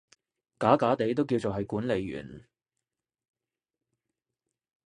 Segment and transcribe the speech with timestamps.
[0.59, 2.47] 假假地都叫做係管理員